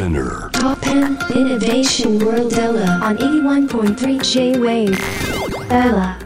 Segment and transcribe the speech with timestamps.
[0.00, 0.48] Spinner.
[0.52, 4.98] Top 10 Innovation World Ella on 81.3 J-Wave.
[5.68, 6.18] Ella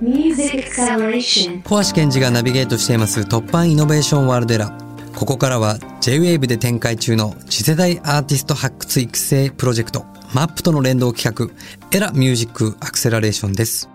[0.00, 1.62] Music Acceleration.
[1.62, 5.14] 小橋健二がナビゲートしています突破イノベーションワールドエラー。
[5.14, 11.54] ここからは J-Wave で展開中の次世代アーティスト発掘育成プロジェクト MAP との連動企画
[11.94, 13.90] エラミュージックアクセラレーションです。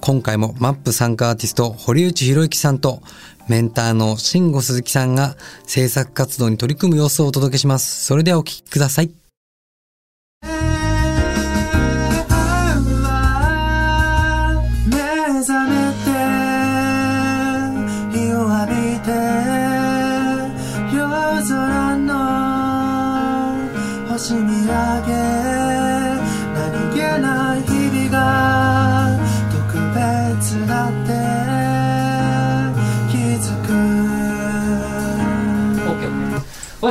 [0.00, 3.02] 今回も MAP 参加アーティスト堀内博之さんと
[3.48, 5.36] メンターの慎吾鈴木さんが
[5.66, 8.04] 制作活動に取り組む様子をお届けします。
[8.04, 9.25] それではお聞きください。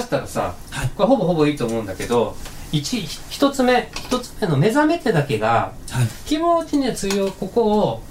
[0.02, 0.56] そしたらさ、
[0.96, 2.36] これほぼほぼいいと思うんだけど
[2.72, 6.08] 一一つ目一つ目の目覚めてだけがはい。
[6.26, 8.04] 気持ちね強いここを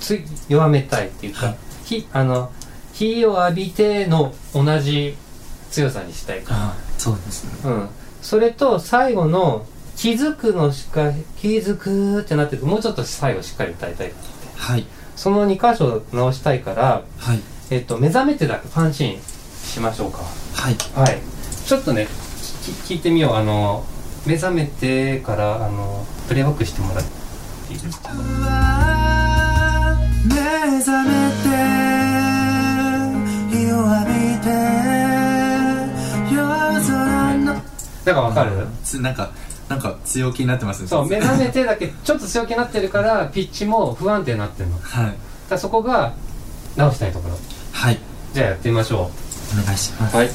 [0.00, 1.56] つ弱めたいっていうか、はい。
[1.84, 2.50] ひあの
[2.92, 5.16] 火を浴びての同じ
[5.70, 7.70] 強さにしたいかあそうですね。
[7.70, 7.88] うん、
[8.20, 9.66] それと最後の
[9.96, 14.12] 気づくのしか気づくってなってるもうちょっと最後しっかり歌いたい
[14.56, 14.86] はい。
[15.14, 17.40] その2箇所直したいから、はい。
[17.70, 19.31] えっと、目覚めてだけファンシーン
[19.72, 20.18] しましょうか。
[20.18, 20.76] はい。
[20.94, 21.18] はい。
[21.66, 22.06] ちょっとね
[22.86, 23.34] き聞いてみよう。
[23.36, 23.84] あの
[24.26, 28.10] 目覚めてからあのプレイバックしてもらっていいですか？
[30.24, 30.34] 目
[30.78, 31.10] 覚め
[31.42, 31.48] て
[33.56, 34.50] 日を浴びて
[36.34, 36.42] 夜
[36.82, 38.66] 空のなんかわかる？
[38.84, 39.30] つなんか
[39.70, 40.88] なんか強気になってますね。
[40.88, 44.78] そう目覚めてだけちょっと強気になってるからピッチも不安定になってるの。
[44.82, 45.14] だかはい
[45.48, 46.12] らそこが
[46.76, 47.38] 直したいところ。
[47.72, 47.98] はい。
[48.34, 49.10] じゃあやってみましょ
[49.52, 50.14] お願いします。
[50.14, 50.30] うはい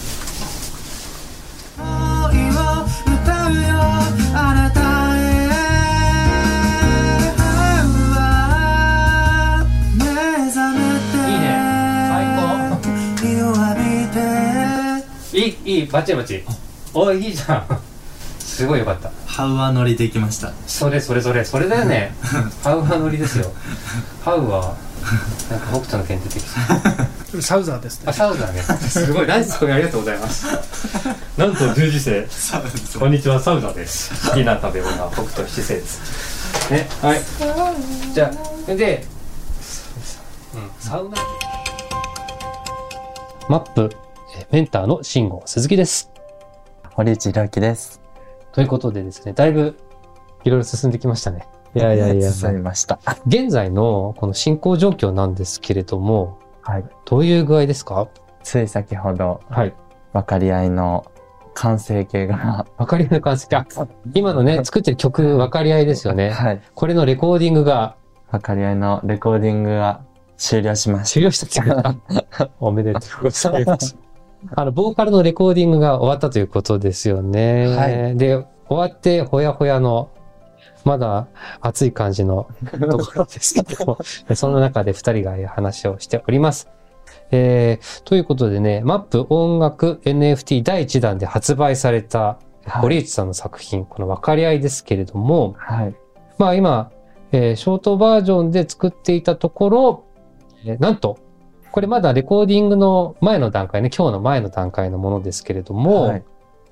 [15.33, 16.33] いいいいいいバッチリバッチ。
[16.37, 16.43] リ
[16.93, 17.67] おいいいじゃん。
[18.39, 19.11] すごいよかった。
[19.25, 20.51] ハウアノリでいきました。
[20.65, 21.45] それそれそれ。
[21.45, 22.15] それだよね。
[22.63, 23.51] ハウはノリですよ。
[24.23, 24.75] ハウは
[25.51, 27.06] なんか北斗の剣出てきた
[27.41, 28.05] サウザーですね。
[28.07, 28.61] あサウザーね。
[28.61, 29.27] すごい。
[29.27, 30.47] ナイスツッコミありがとうございます。
[31.37, 34.29] なんと十字星こんにちはサウザーです。
[34.29, 36.71] 好きな食べ物は北斗七星です。
[36.71, 37.21] ねはい。
[38.13, 38.31] じゃ
[38.67, 39.05] あで、
[40.53, 41.17] うん、サウナ。
[43.49, 43.89] マップ。
[44.35, 46.11] えメンターの慎吾鈴木です。
[46.93, 48.01] 堀内弘樹です。
[48.51, 49.77] ということでですねだいぶ
[50.43, 51.47] いろいろ進んできましたね。
[51.75, 52.31] いやいやいや。
[52.31, 52.99] 進みました。
[53.27, 56.85] 現在のこの進行状況なんですけれどもはい。
[57.05, 58.07] どういう具合ですか？
[58.43, 59.73] つい先ほど、はい。
[60.13, 61.05] 分かり合いの
[61.53, 63.65] 完成形が、 分かり合いの完成あ
[64.13, 66.31] 今のね作ってる曲分かり合いですよね。
[66.31, 66.61] はい。
[66.75, 67.95] これのレコーディングが？
[68.31, 70.01] 分かり合いのレコーディングが
[70.35, 72.49] 終了しまし終了したっていうか。
[72.59, 73.97] おめでとうございます。
[74.55, 77.67] あの、ボーカルのレコーディングが終わったということですよね。
[77.67, 80.09] はで、終わって、ほやほやの、
[80.87, 81.27] まだ
[81.59, 82.47] 熱い感じの
[82.89, 83.97] ところですけども、
[84.35, 86.69] その中で二人が話をしております。
[87.31, 95.73] えー、ということでね、マップ音楽 NFT 第1弾で発売されたはい堀内さんの作品、この分かり合いですけれども、た。
[95.73, 95.95] はい。
[96.37, 96.91] まあ今、
[97.31, 100.03] えーショートバージョンで作っていたところ、
[100.65, 101.17] えーなんと、
[101.71, 106.23] これまだレコーディングの前の段階ね、今日の前の段階のものですけれども、はい。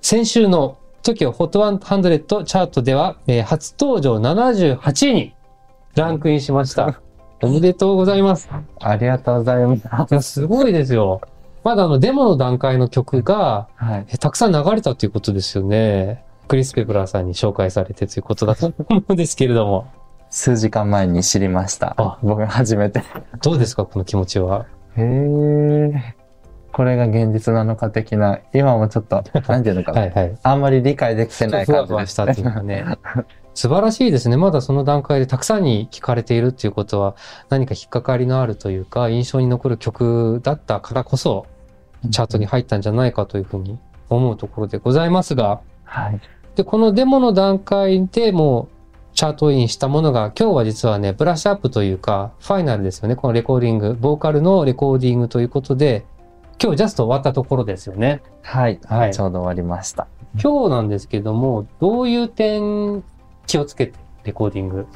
[0.02, 5.36] 先週の TOKIOHOT100 チャートでは、えー初登場78位に
[5.96, 7.00] ランクインしました。
[7.44, 8.50] おめでとうございます。
[8.82, 10.22] ありがとうございます。
[10.22, 11.22] すごいですよ。
[11.64, 14.06] まだあのデモの段階の曲が、はい。
[14.10, 16.24] えーたくさん流れたということですよね。
[16.48, 19.88] クリス・ペプラーさんに紹介されてということだと思うんですけれども。
[20.32, 22.18] 数時間前に知りましたあ。
[22.24, 23.04] 僕初めて。
[23.44, 24.66] どうですかこの気持ちは？
[24.98, 26.15] へえ。
[26.75, 30.01] これが現実なのか的な、今もちょっと、 なんていうのかな。
[30.01, 30.38] はいはい。
[30.44, 32.83] あんまり理解できてない感じですふわしたっていうかね。
[33.56, 34.36] 素晴らしいですね。
[34.36, 37.16] まだその段階でたくさんに聞かれているっていうことは
[37.48, 41.45] 何か引っかかりのあるというか印象に残る曲だったからこそ
[42.12, 43.80] チャートに入ったんじゃないかというふうに
[44.10, 46.19] 思うところでございますが、はい。
[46.57, 53.16] で、このデモの段階でもうチャートインしたものが今日は実はね、ブラッシュアップというかファイナルですよね。
[53.16, 56.04] このレコーディング、ボーカルのレコーディングということで
[56.62, 58.22] 今日ジャスト終わったところですよね。
[58.42, 58.80] はい。
[58.86, 60.07] はいちょうど終わりました。
[60.42, 63.04] 今日なんですけども、どういう点
[63.48, 63.94] 気をつけて
[64.24, 64.88] レコーディング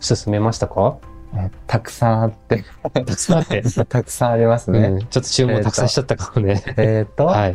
[0.00, 0.98] 進めましたか？
[1.36, 3.62] えたくさんあって、たくさんあって。
[3.86, 4.88] たくさんありますうね。
[4.88, 6.62] ん、ちょっと注文たくさんしちゃったかもね。
[6.76, 7.54] えっと、 はい。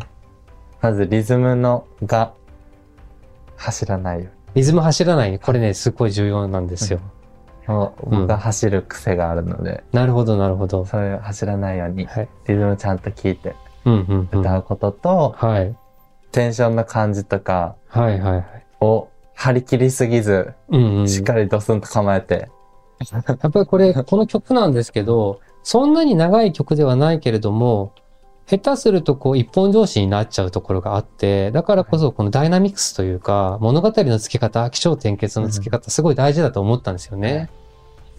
[0.82, 2.34] まずリズムのが、
[3.58, 5.38] 走らないよリズム走らない。
[5.38, 7.00] これね、すごい重要なんですよ。
[7.00, 7.08] うに。
[7.70, 10.86] もう僕は走る癖があるので、なるほど、なるほど。
[10.86, 12.30] それを走らないように、はい。
[12.48, 13.56] リズムちゃんと聞いて
[13.86, 14.40] うん、うん、うん。
[14.40, 15.76] 歌うことと、はい。
[16.32, 17.76] テンションの感じとか。
[18.82, 21.08] を張り切りすぎず、うん、うん。
[21.08, 22.50] しっかりドスンと構えて、
[23.12, 27.94] やっぱりこれ、この曲なんですけど、そんなに長い曲ではないけれども、
[28.48, 37.50] 下手するとこう一本上司になっちゃうところがあって、だからこそこのダイナミクスというか、物語の付け方、気象転結の付け方、すごい大事だと思ったんですよね。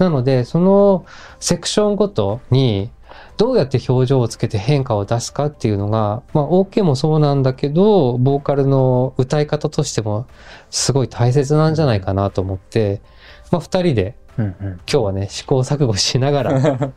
[0.00, 1.04] なので、その
[1.40, 2.90] セクションごとに、
[3.36, 10.26] どうやって表情をつけて変化を出すかっていうのが、まあ、OK もそうなんだけど、ボーカルの歌い方としても、
[10.70, 13.02] すごい大切なんじゃないかなと思って、
[13.50, 16.92] まあ、二人で今日はね、試行錯誤しながら、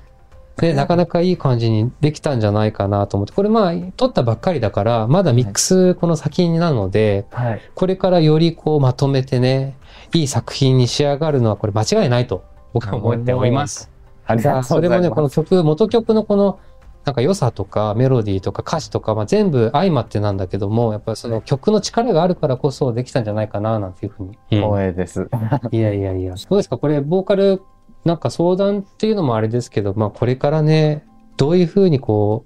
[0.57, 7.61] で、 なかなかいい感じにできたんじゃないかなと思って、これまあ、撮ったばっかりだから、まだミックスこの先になるので、はい。
[7.75, 9.75] これからよりこうまとめてね、
[10.13, 12.43] いい作品に仕上がるのはこれ間違いないと
[12.73, 13.89] 僕は思っております。
[14.25, 14.69] ありがとございます。
[14.69, 16.59] そうれもね、この曲、元曲のこの、
[17.05, 24.37] なんか良さとかメロディーとか歌詞とか、まあ、全部相まってなんだけども、やっぱりその曲の力があるからこそできたんじゃないかな、なんていうふうに。
[24.49, 25.29] 光栄です。
[25.71, 26.35] いやいやいや。
[26.49, 26.77] どうですか？
[26.77, 27.61] これ、ボーカル、
[28.05, 31.05] なんか相談っていうのもあれですけど、まあこれからね、
[31.35, 32.45] どういうふうにこ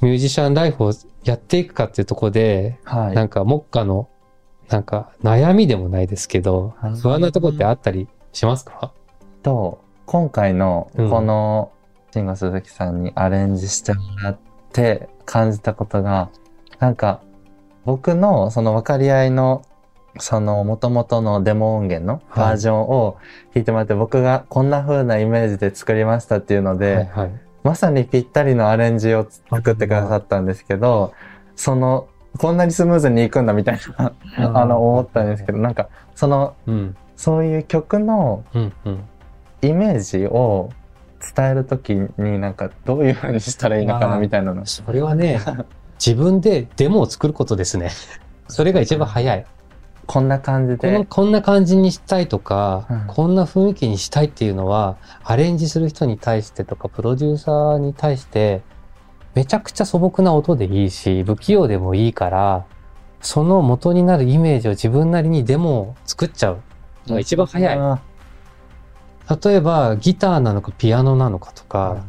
[0.00, 0.92] う、ミュージシャンライフを
[1.24, 3.14] やっていくかっていうところで、はい。
[3.14, 4.08] なんか目下の、
[4.70, 8.94] なんか悩みでもないですけどうん、不安なところってあったりしますか？
[9.42, 11.72] と、今回のうんこの、
[12.12, 14.38] 慎吾鈴木さんにアレンジしてもらっ
[14.72, 16.30] て感じたことが、
[16.78, 17.20] なんか、
[17.84, 19.62] 僕のその分かり合いの、
[20.18, 23.16] その元々のデモ音源のバージョンを
[23.54, 27.40] 弾いてもらって、僕がこんな風なイメージで作りましたっていうので、はいはい。
[27.62, 31.14] まさにぴったりのアレンジを作ってくださったんですけど、
[31.56, 32.08] その、
[32.38, 34.12] こんなにスムーズにいくんだみたいな、
[34.60, 39.04] あの、思ったんですけど、なんか、その、うん、そういう曲のうん、うん。
[39.62, 40.70] イメージを
[41.36, 44.66] 伝えるときになんかどういう風にしたらいいのかなみたいなの。
[44.66, 45.40] それはね、
[46.04, 47.90] 自分でデモを作ることですね。
[48.48, 49.46] それが一番早い。
[50.06, 51.04] こんな感じこので。
[51.04, 58.62] こんな感じにしたいとか、うんこんな雰囲気にしたいっていうのは、アレンジする人に対してとか、プロデューサーに対して、
[59.34, 62.64] めちゃくちゃ素朴な音でいいし、不器用でもいいから、
[63.20, 66.58] その元になるイメージを自分なりにデモを作っちゃう
[67.06, 67.78] のが一番早い。
[67.78, 68.00] あ
[69.28, 72.04] 例えば、ギターなのかピアノなのかとーか、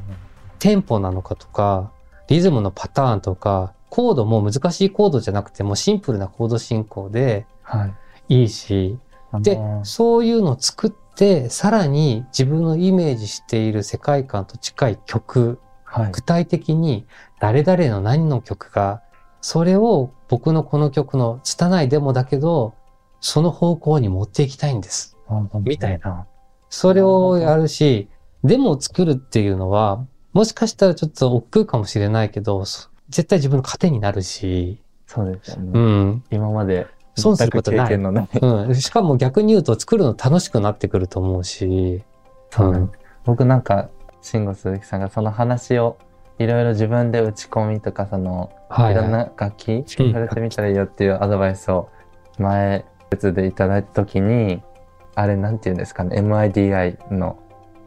[0.60, 1.92] テンポなのかとか、
[2.28, 7.86] リズムのパターンとか、コードも難しいコードじゃなくてもシンプルなコード進行では
[8.28, 8.42] い。
[8.42, 8.98] いいし、
[9.42, 16.12] であの、ーそういうのを作って、さらに自分のイメージしている世界観と近い曲、はい。
[16.12, 17.06] 具体的に
[17.40, 19.02] 誰々の何の曲が、
[19.42, 22.74] それを僕のこの曲の拙いデモだけど、
[23.20, 25.18] その方向に持っていきたいんです。
[25.64, 26.26] みたいな。
[26.74, 28.10] それをやるし、
[28.44, 35.72] デモを作るっていうのは、もしかしたらちょっと億劫かもしれないけど、そ絶対自分の糧になるし、そうですよね。
[35.72, 36.24] うん。
[36.32, 37.94] 今まで損することない。
[37.94, 38.76] うん。
[38.76, 42.02] しかも逆に言うと作るの楽しくなってくると思うし、
[42.50, 42.92] そうなん
[43.24, 43.90] 僕なんか、
[44.24, 46.00] 慎吾鈴木さんがその話を
[46.40, 51.90] いろいろ自分で打ち込みとか、その、はいい、ろんはな楽器触れてみたらいいよっていうアドバイスを
[52.40, 54.64] 前別でいただいたときに、
[55.16, 57.38] あれなんて言うんですかね、MIDI の、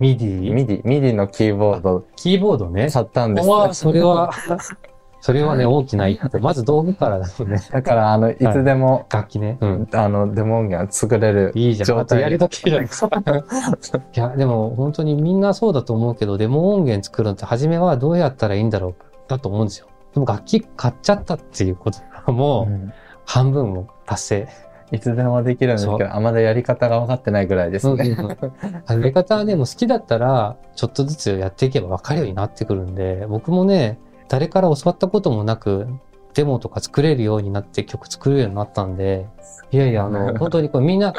[0.00, 0.02] い。
[0.02, 0.52] ミディ？
[0.52, 2.90] ミディ、ミディのキーボードキーボードね。
[2.90, 3.48] 買ったんです。
[3.48, 4.30] わあそれは、
[5.20, 6.38] それはね、大きな一歩。
[6.38, 7.58] まず道具からだよね。
[7.72, 9.58] だから、あの、いつでも、楽器ね。
[9.60, 9.88] うん。
[9.92, 11.52] あの、デモ音源作れる。
[11.54, 11.86] いいじゃん。
[11.86, 12.86] 状態またやりときじゃない
[14.14, 18.94] いや、でも本当にみんなそうだと思うけど、デモ音源作るのって初めはどうやったらいいんだろう
[19.28, 19.86] だと思うんですよ。
[20.14, 22.92] でも楽器買っちゃったっていうことがもううん
[23.26, 24.48] 半分も達成。
[24.92, 28.08] いつでもできるんですけど、あまだやり方が分かってないぐらいですね。
[28.10, 28.52] うんうんう ん
[28.88, 35.88] やり方はね、もう好きだったら、ちょっとずつやっていけば分かるようになってくるんで、僕もね、誰から教わったこともなく、
[36.34, 39.26] デモとか作れるようになって曲作れるようになったんで、
[39.72, 41.14] いやいや、あの、 本当にこれみんな、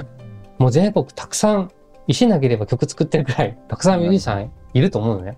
[0.60, 1.72] もう全国たくさん、
[2.08, 5.38] 石投げれば曲作ってるくらい、たくさんミュージシャンいると思うのね。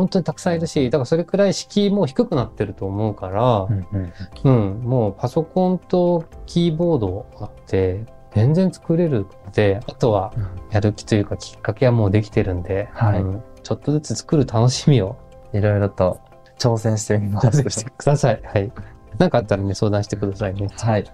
[0.00, 4.12] 本当にたくさんいるし、だからそれくらい敷居も低くなってると思うから、うんうん
[4.44, 10.32] うん、もうパソコンとキーボードあって、全然作れるので、あとは
[10.70, 15.16] やる気というかきっかけはもうできてるんで、はいうんちょっとずつ作る楽しみを
[15.52, 16.18] いろいろと
[16.58, 17.62] 挑戦してみます。
[17.62, 18.40] 出してください。
[18.44, 18.72] はい。
[19.18, 20.68] なんかあったらね、相談してくださいね。
[20.78, 21.04] はい。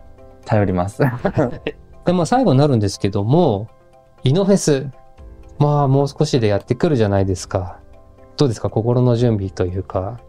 [0.45, 1.03] 頼ります。
[2.07, 3.69] で、まあ最後になるんですけども、
[4.23, 4.89] イノフェス。
[5.59, 7.81] まあもう少しでやってくるじゃないですか。
[8.37, 8.69] どうですか？
[8.71, 10.21] 心の準備というか。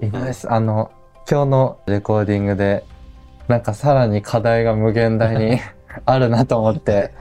[0.00, 0.50] いいです。
[0.52, 0.90] あの、
[1.30, 2.84] 今日のレコーディングで、
[3.48, 5.58] なんかさらに課題が無限大に
[6.04, 7.12] あるなと思って、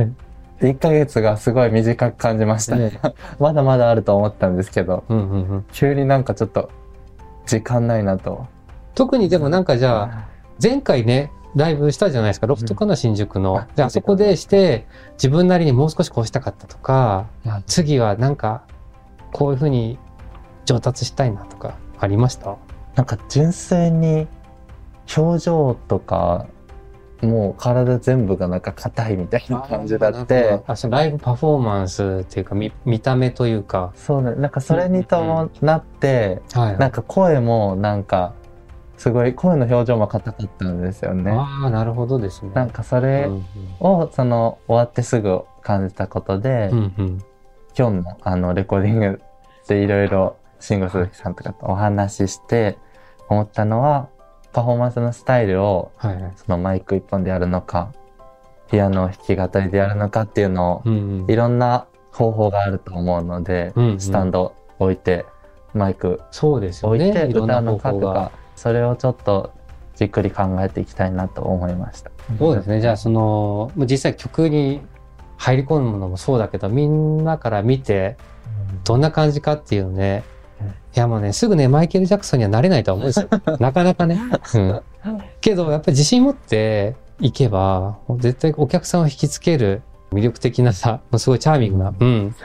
[0.61, 2.75] 1ヶ月がすごい短く感じました。
[2.75, 2.99] ね
[3.39, 5.65] まだまだあると思ったんですけど、うんうんうん。
[5.71, 6.69] 急になんかちょっと
[7.45, 8.45] 時間ないなと。
[8.93, 10.25] 特にでもなんかじゃあ、
[10.61, 13.61] 前回ね、ライブしたじゃないですか、ロフトかな、新宿の。
[13.75, 17.25] で、あそこでして、自分なりにもう少しこうしたかったとか、
[17.65, 18.61] 次はなんか、
[19.31, 19.97] こういうふうに
[20.67, 22.57] 上達したいなとか、ありました？
[22.95, 24.27] なんか純粋に
[25.17, 26.47] 表情とか、
[27.21, 36.77] もう体全部がなんか硬いみたいな感じだって、あ、ライブパフォーマンスっていうか、見見た目というか、そうね、なんかそれに伴って、はい。
[36.77, 38.33] なんか声もなんか、
[38.97, 41.31] すごい声の表情も硬かったんですよね。
[41.31, 42.51] ああ、なるほどですね。
[42.53, 43.45] なんかそれうん
[43.79, 47.23] を、その、終わってすぐ感じたことで、うん、うんうん
[47.77, 49.21] 今日のあの、レコーディング
[49.67, 52.77] でいろいろ、慎吾鈴木さんとかとお話しして、
[53.29, 54.09] 思ったのは、
[54.53, 56.31] パフォーマンスのスタイルを、はいはい。
[56.35, 57.93] そのマイク一本でやるのか、
[58.69, 65.25] ピアノを弾き語りでやるのかっていうのを、うんうんいろんな方法があると思うので、うんうんスタンド置いて、
[65.73, 69.51] マイク置いて歌うのかとか。、それをちょっと
[69.95, 72.11] じっくり考えていきたいなと思いました。
[72.39, 72.81] そうですね。
[72.81, 74.81] じゃあ、その、実際曲に
[75.37, 78.17] 入り込むのもそうだけど、みんなから見て、
[78.83, 80.23] どんな感じかっていうのね。
[80.61, 83.27] うんいやもうね、すぐね、マイケル・ジャクソンにはなれないとは思うんですよ。
[83.61, 84.19] なかなかね。
[84.55, 84.81] うん。
[85.41, 92.35] けど、やっぱり自信持っていけば、絶対お客さんを引きつける魅力的なさ、もうすごいチャーミングな、うん。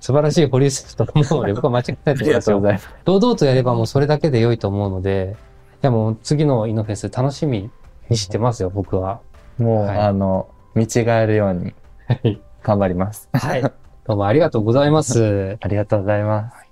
[0.00, 2.60] 素晴らしい保留スだと思うので、僕は間違いないと思いますよ。
[2.60, 2.90] ざいます。
[3.06, 5.36] 堂々とやればもうそれだけで良いと思うので、
[5.82, 7.70] いやもう次のイノフェス楽しみ
[8.10, 9.20] にしてますよ、僕は。
[9.58, 11.74] もう、はいあの、見違えるように
[12.08, 12.40] はい。
[12.62, 13.30] 頑張ります。
[13.32, 13.62] はい。
[13.62, 13.70] ど
[14.08, 15.56] うもありがとうございます。
[15.62, 16.71] ありがとうございます。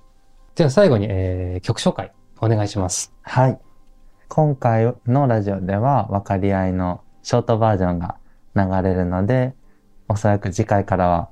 [0.61, 3.15] では最後に、えー曲紹介お願いします。
[3.23, 3.59] はい。
[4.29, 8.19] 今回のラジオでは分かり合いのショートバージョンが
[8.55, 9.55] 流れるので、
[10.07, 11.31] おそらく次回からは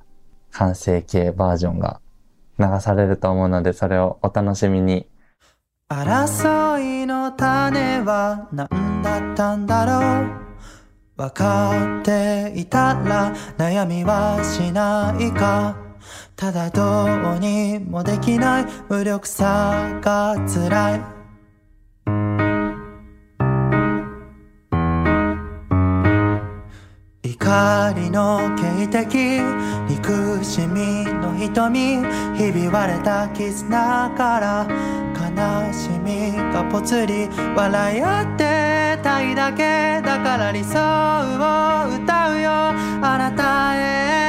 [0.50, 2.00] 完成形バージョンが
[2.58, 5.06] 流されると思うので、それをお楽しみに。
[5.90, 10.30] 争いの種は何だったんだろう？
[11.18, 15.87] 分かっていたら悩みはしないか？
[16.36, 17.04] ただど
[17.36, 18.66] うにもできない。
[18.88, 21.18] 無力さが辛い。
[27.22, 29.42] 怒りの警笛
[29.88, 32.02] 憎しみの瞳。
[32.36, 34.66] ひび割れた絆から
[35.14, 37.28] 悲しみがぽつり。
[37.56, 40.00] 笑い合ってたいだけ。
[40.02, 42.50] だから理想を歌うよ。
[42.50, 44.27] あなたへ。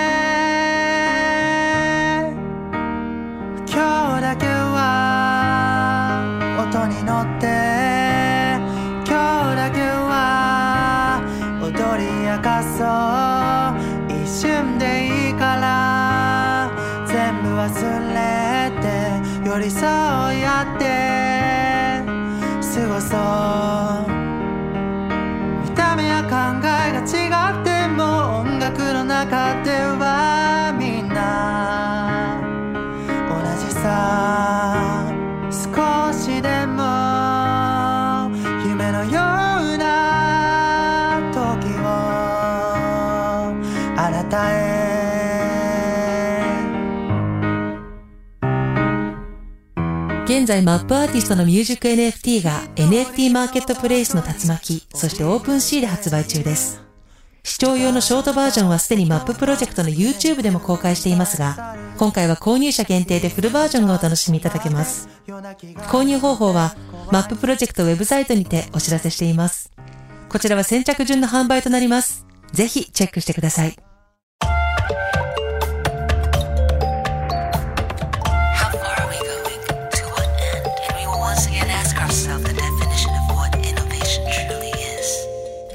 [11.99, 13.77] り明かそう
[14.23, 14.85] 一瞬で
[15.27, 16.71] いいから。
[17.05, 17.67] 全部忘
[18.13, 18.85] れて
[19.47, 20.83] 寄り添い合って。
[22.61, 24.09] 過ごそう。
[25.63, 26.29] 見た目や考
[26.61, 27.03] えが違
[27.61, 28.01] っても
[28.41, 32.37] 音楽の中ではみんな。
[33.27, 35.03] 同じさ。
[35.51, 38.29] 少しでも
[38.65, 39.09] 夢のよ
[39.73, 39.98] うな
[50.39, 56.81] 現在マップアーティストのミュージック NFT が NFT マーケットプレイスの竜巻、そしてオープンシーで発売中です。
[57.43, 65.10] 視聴用のショートバージョンはすでにマッププロジェクトの YouTube でも公開していますが、今回は購入者限定でフルバージョンがお楽しみいただけます。
[65.27, 66.74] 購入方法は
[67.12, 69.74] マッププロジェクトウェブサイトにてお知らせしています。
[70.29, 72.25] こちらは先着順の販売となります。
[72.53, 73.88] ぜひチェックしてください。